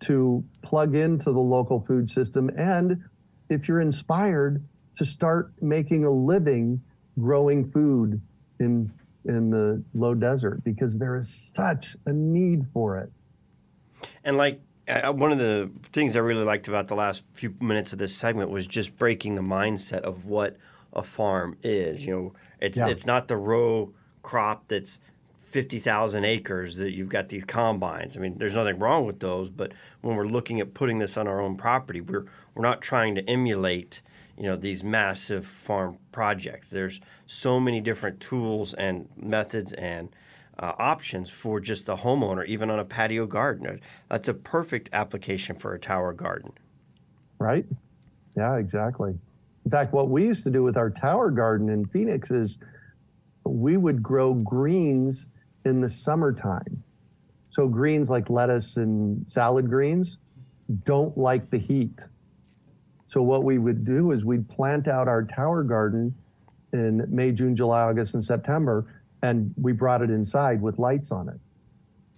[0.00, 3.02] to plug into the local food system and
[3.48, 4.64] if you're inspired
[4.96, 6.80] to start making a living
[7.18, 8.20] growing food
[8.60, 8.92] in
[9.24, 13.10] in the low desert because there is such a need for it
[14.24, 14.60] And like
[15.12, 18.50] one of the things I really liked about the last few minutes of this segment
[18.50, 20.56] was just breaking the mindset of what
[20.92, 22.04] a farm is.
[22.04, 22.88] You know, it's Yeah.
[22.88, 25.00] it's not the row crop that's
[25.36, 28.16] 50,000 acres that you've got these combines.
[28.16, 29.72] I mean, there's nothing wrong with those, but
[30.02, 33.22] when we're looking at putting this on our own property, we're we're not trying to
[33.28, 34.02] emulate,
[34.36, 36.70] you know, these massive farm projects.
[36.70, 40.10] There's so many different tools and methods and
[40.58, 43.80] uh, options for just the homeowner, even on a patio garden.
[44.08, 46.52] That's a perfect application for a tower garden.
[47.38, 47.66] Right?
[48.36, 49.18] Yeah, exactly.
[49.64, 52.58] In fact, what we used to do with our tower garden in Phoenix is
[53.44, 55.28] we would grow greens
[55.64, 56.82] in the summertime.
[57.50, 60.18] So greens like lettuce and salad greens
[60.84, 62.00] don't like the heat.
[63.06, 66.14] So what we would do is we'd plant out our tower garden
[66.72, 68.86] in May, June, July, August, and September,
[69.22, 71.38] and we brought it inside with lights on it.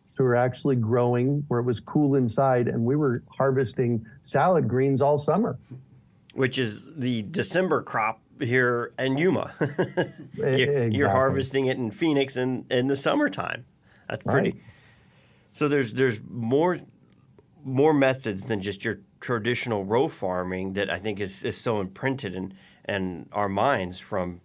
[0.08, 4.68] So we we're actually growing where it was cool inside, and we were harvesting salad
[4.68, 5.58] greens all summer.
[6.34, 9.52] Which is the December crop here in Yuma.
[10.34, 10.96] you're, Exactly.
[10.96, 13.64] you're harvesting it in Phoenix in, in the summertime.
[14.08, 14.50] That's pretty.
[14.50, 14.60] Right.
[15.52, 16.80] So there's there's more
[17.64, 22.34] more methods than just your traditional row farming that I think is, is so imprinted
[22.34, 22.54] in
[22.88, 24.40] in our minds from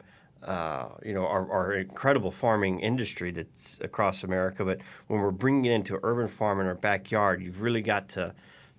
[0.46, 4.64] uh, you know our, our incredible farming industry that's across America.
[4.64, 8.34] But when we're bringing it into urban farm in our backyard, you've really got to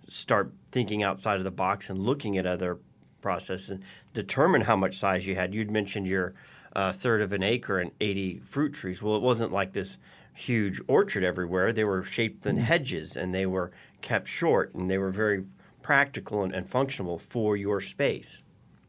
[0.07, 2.79] start thinking outside of the box and looking at other
[3.21, 3.83] processes and
[4.15, 5.53] determine how much size you had.
[5.53, 6.35] You'd mentioned your
[6.77, 9.03] uh, third of an acre and 80 fruit trees.
[9.03, 9.99] Well, it wasn't like this
[10.35, 11.73] huge orchard everywhere.
[11.73, 15.45] They were shaped in hedges and they were kept short and they were very
[15.83, 18.45] practical and, and functional for your space.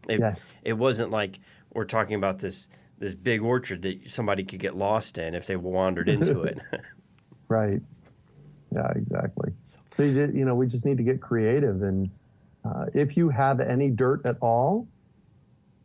[0.09, 0.43] It, Yes.
[0.63, 1.39] it wasn't like
[1.77, 5.55] we're talking about this this big orchard that somebody could get lost in if they
[5.55, 6.57] wandered into it.
[7.47, 7.79] Right.
[8.75, 9.53] Yeah, exactly.
[9.95, 11.83] So you, ju- you know, we just need to get creative.
[11.83, 12.09] And
[12.65, 14.87] uh, if you have any dirt at all,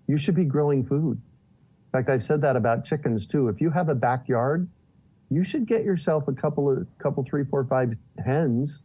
[0.09, 1.21] you should be growing food.
[1.21, 3.49] In fact, I've said that about chickens too.
[3.49, 4.67] If you have a backyard,
[5.29, 8.85] you should get yourself a couple of couple, three, four, five hens,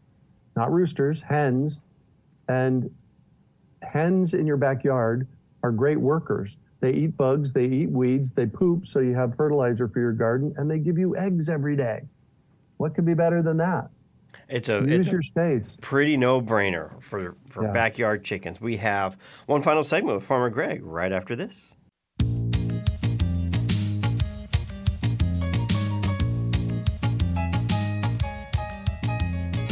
[0.57, 1.81] not roosters, hens,
[2.49, 2.93] and
[3.81, 5.25] hens in your backyard
[5.63, 6.57] are great workers.
[6.79, 10.53] They eat bugs, they eat weeds, they poop, so you have fertilizer for your garden,
[10.57, 12.01] and they give you eggs every day.
[12.77, 13.89] What could be better than that?
[14.49, 15.77] It's a Use it's a your space.
[15.81, 17.71] pretty no brainer for for Yeah.
[17.71, 18.61] backyard chickens.
[18.61, 21.73] We have one final segment with Farmer Greg right after this.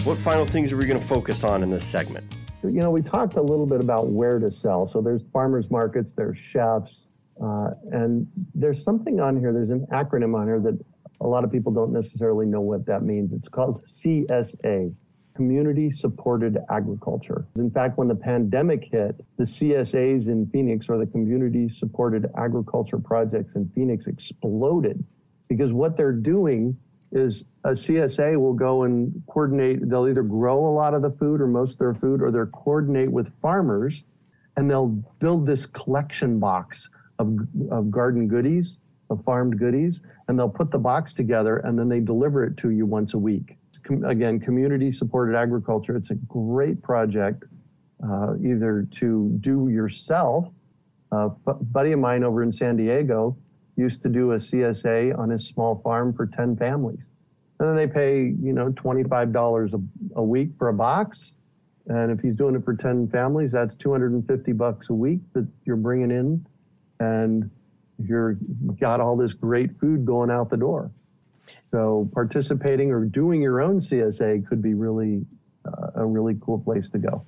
[0.03, 2.23] What final things are we going to focus on in this segment?
[2.69, 4.87] You know, we talked a little bit about where to sell.
[4.87, 7.09] So there's farmers markets, there's chefs,
[7.41, 9.51] uh, and there's something on here.
[9.51, 10.79] There's an acronym on here that
[11.21, 13.33] a lot of people don't necessarily know what that means.
[13.33, 14.93] It's called CSA,
[15.35, 17.45] Community Supported Agriculture.
[17.55, 22.97] In fact, when the pandemic hit, the CSAs in Phoenix or the Community Supported Agriculture
[22.97, 25.03] projects in Phoenix exploded
[25.49, 26.77] because what they're doing
[27.11, 29.87] is a CSA will go and coordinate.
[29.89, 32.45] They'll either grow a lot of the food or most of their food, or they'll
[32.47, 34.03] coordinate with farmers
[34.57, 34.87] and they'll
[35.19, 36.89] build this collection box
[37.19, 37.37] of,
[37.71, 41.99] of garden goodies, of farmed goodies, and they'll put the box together and then they
[41.99, 43.57] deliver it to you once a week.
[43.83, 45.95] Com- again, community supported agriculture.
[45.95, 47.43] It's a great project,
[48.03, 50.47] uh, either to do yourself.
[51.11, 53.37] Uh, a buddy of mine over in San Diego
[53.75, 57.11] used to do a CSA on his small farm for 10 families.
[57.59, 61.35] And then they pay, you know, $25 a, a week for a box.
[61.87, 65.75] And if he's doing it for 10 families, that's 250 bucks a week that you're
[65.75, 66.45] bringing in.
[66.99, 67.49] And
[68.03, 68.37] you're
[68.79, 70.91] got all this great food going out the door.
[71.71, 75.25] So participating or doing your own CSA could be really
[75.65, 77.23] uh, a really cool place to go.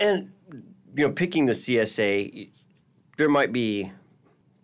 [0.00, 0.32] And
[0.96, 2.48] you know, picking the CSA,
[3.16, 3.92] there might be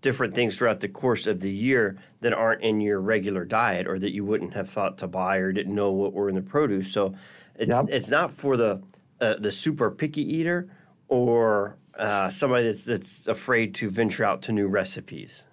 [0.04, 3.98] different things throughout the course of the year that aren't in your regular diet or
[3.98, 6.92] that you wouldn't have thought to buy or didn't know what were in the produce.
[6.92, 7.14] So
[7.56, 7.86] it's Yep.
[7.88, 8.82] it's not for the
[9.22, 10.68] uh, the super picky eater
[11.08, 15.44] or uh, somebody that's that's afraid to venture out to new recipes.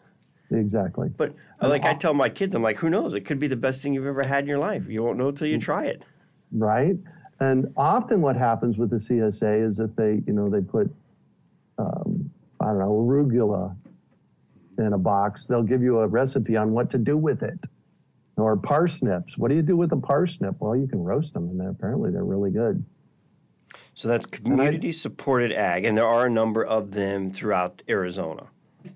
[0.51, 1.07] Exactly.
[1.15, 3.13] But uh, like I tell my kids, I'm like, who knows?
[3.13, 4.83] It could be the best thing you've ever had in your life.
[4.89, 6.03] You won't know till you try it.
[6.51, 6.97] right?
[7.39, 10.93] And often what happens with the CSA is if they, you know, they put,
[11.79, 13.75] um, I don't know, arugula
[14.82, 17.60] in a box, they'll give you a recipe on what to do with it.
[18.38, 19.38] Or parsnips.
[19.38, 20.56] What do you do with a parsnip?
[20.60, 22.84] Well, you can roast them, and apparently they're really good.
[23.94, 28.48] So that's community supported ag, and there are a number of them throughout Arizona.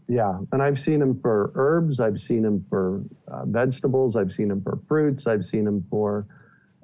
[0.07, 1.99] Yeah, and I've seen them for herbs.
[1.99, 4.15] I've seen them for uh, vegetables.
[4.15, 5.27] I've seen them for fruits.
[5.27, 6.25] I've seen them for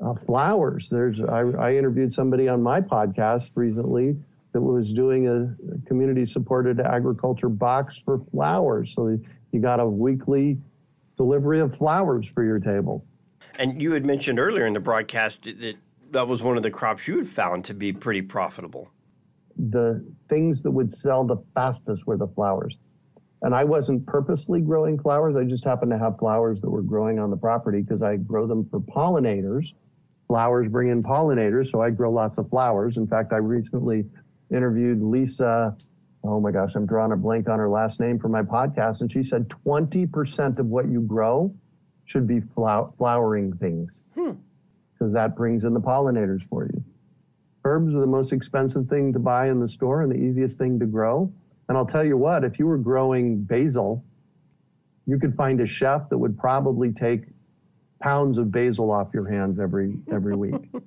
[0.04, 0.90] uh, flowers.
[0.90, 4.18] There's I, I interviewed somebody on my podcast recently
[4.54, 5.56] that was doing a
[5.88, 8.94] community-supported agriculture box for flowers.
[8.94, 9.18] So
[9.52, 10.58] you got a weekly
[11.16, 13.06] delivery of flowers for your table.
[13.56, 15.76] And you had mentioned earlier in the broadcast that
[16.12, 18.90] that was one of the crops you had found to be pretty profitable.
[19.58, 22.76] The things that would sell the fastest were the flowers.
[23.44, 25.36] And I wasn't purposely growing flowers.
[25.36, 28.46] I just happened to have flowers that were growing on the property because I grow
[28.48, 29.74] them for pollinators.
[30.28, 32.98] Flowers bring in pollinators, so I grow lots of flowers.
[32.98, 34.06] In fact, I recently
[34.52, 35.76] interviewed Lisa.
[36.24, 39.02] Oh my gosh, I'm drawing a blank on her last name for my podcast.
[39.02, 41.54] And she said 20% of what you grow
[42.06, 44.04] should be flow- flowering things
[44.94, 46.84] because that brings in the pollinators for you.
[47.64, 50.80] Herbs are the most expensive thing to buy in the store and the easiest thing
[50.80, 51.32] to grow.
[51.70, 54.04] And I'll tell you what, if you were growing basil,
[55.08, 57.24] you could find a chef that would probably take
[58.00, 60.70] pounds of basil off your hands every every week.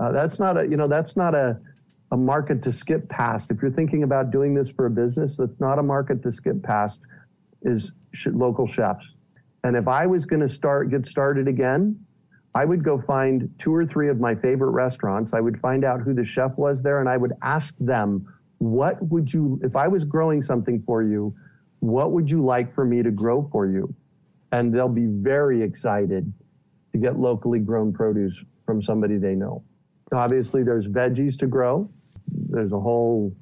[0.00, 1.56] Uh, that's not a you know that's not a
[2.14, 3.50] a market to skip past.
[3.50, 6.62] If you're thinking about doing this for a business, that's not a market to skip
[6.62, 7.04] past.
[7.62, 9.14] Is sh- local chefs.
[9.64, 11.98] And if I was going to start get started again,
[12.54, 15.34] I would go find two or three of my favorite restaurants.
[15.34, 19.02] I would find out who the chef was there, and I would ask them, "What
[19.10, 21.34] would you if I was growing something for you?
[21.80, 23.92] What would you like for me to grow for you?"
[24.52, 26.32] And they'll be very excited
[26.92, 29.64] to get locally grown produce from somebody they know.
[30.12, 31.90] Obviously, there's veggies to grow.
[32.28, 33.34] There's a whole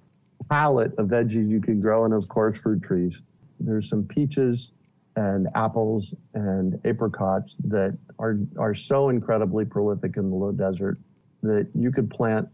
[0.49, 3.23] palette of veggies you can grow, and of course, fruit trees.
[3.61, 4.73] There's some peaches
[5.17, 10.99] and apples and apricots that are are so incredibly prolific in the low desert
[11.43, 12.49] that you could plant,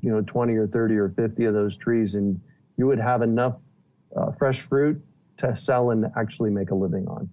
[0.00, 2.40] you know, 20 or 30 or 50 of those trees, and
[2.76, 3.56] you would have enough
[4.16, 5.02] uh, fresh fruit
[5.38, 7.28] to sell and actually make a living on.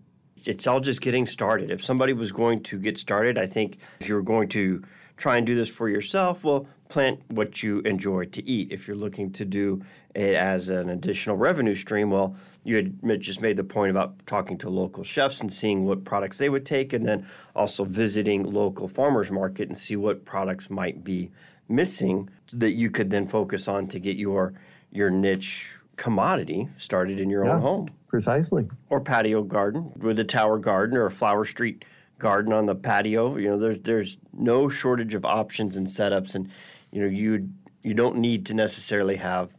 [0.45, 1.69] It's all just getting started.
[1.69, 4.81] If somebody was going to get started, I think if you were going to
[5.19, 8.71] try and do this for yourself, well, plant what you enjoy to eat.
[8.71, 9.81] If you're looking to do
[10.15, 14.57] it as an additional revenue stream, well, you had just made the point about talking
[14.59, 18.87] to local chefs and seeing what products they would take, and then also visiting local
[18.87, 21.29] farmers market and see what products might be
[21.67, 24.53] missing that you could then focus on to get your
[24.91, 27.55] your niche commodity started in your Yeah.
[27.55, 28.67] own home Precisely.
[28.89, 31.85] or patio garden with a tower garden or a flower street
[32.19, 33.37] garden on the patio.
[33.37, 36.49] You know, there's there's no shortage of options and setups, and
[36.91, 37.49] you know you
[37.81, 39.53] you don't need to necessarily have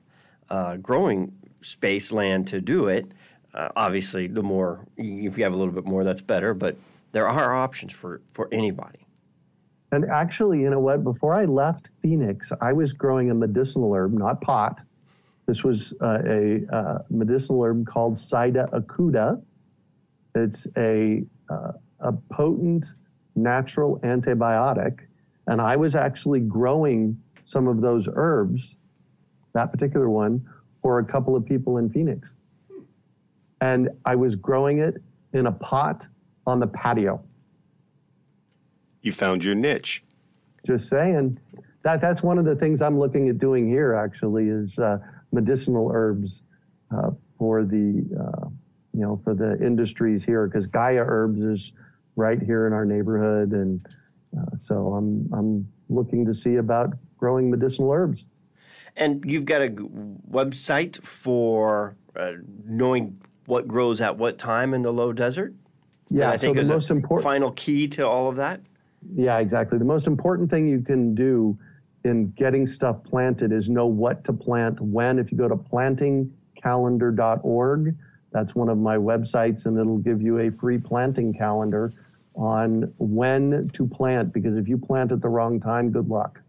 [0.50, 3.10] uh, growing space land to do it.
[3.52, 6.54] Uh, obviously, the more if you have a little bit more, that's better.
[6.54, 6.76] But
[7.12, 9.06] there are options for for anybody.
[9.92, 11.02] And actually, you know what?
[11.02, 14.82] Before I left Phoenix, I was growing a medicinal herb, not pot.
[15.46, 19.42] This was uh, a uh, medicinal herb called Sida acuta.
[20.36, 22.86] It's a, uh, a potent
[23.34, 25.00] natural antibiotic.
[25.46, 28.76] And I was actually growing some of those herbs,
[29.52, 30.46] that particular one,
[30.82, 32.38] for a couple of people in Phoenix.
[33.60, 36.08] And I was growing it in a pot
[36.46, 37.22] on the patio.
[39.02, 40.02] You found your niche.
[40.66, 41.38] just saying
[41.82, 44.98] that that's one of the things i'm looking at doing here actually is uh,
[45.32, 46.42] medicinal herbs
[46.94, 48.46] uh, for the uh,
[48.92, 51.72] you know for the industries here because gaia herbs is
[52.16, 53.86] right here in our neighborhood and
[54.38, 58.26] uh, so i'm i'm looking to see about growing medicinal herbs
[58.96, 59.84] And you've got a g-
[60.30, 62.32] website for uh,
[62.64, 65.54] knowing what grows at what time in the low desert.
[66.10, 68.60] yeah And I so think the most important final key to all of that.
[69.14, 69.78] Yeah, exactly.
[69.78, 71.56] The most important thing you can do
[72.04, 75.18] in getting stuff planted is know what to plant when.
[75.18, 77.96] If you go to plantingcalendar.org,
[78.30, 81.92] that's one of my websites, and it'll give you a free planting calendar
[82.34, 84.32] on when to plant.
[84.32, 86.40] Because if you plant at the wrong time, good luck.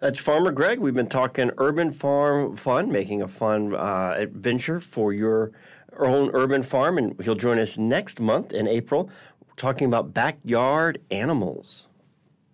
[0.00, 0.78] That's Farmer Greg.
[0.78, 5.52] We've been talking urban farm fun, making a fun uh, adventure for your
[5.98, 9.10] own urban farm, and he'll join us next month in April,
[9.56, 11.88] talking about backyard animals.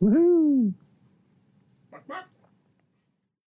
[0.00, 0.72] Woohoo!